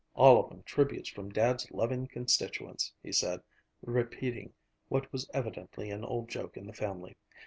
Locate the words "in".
6.57-6.65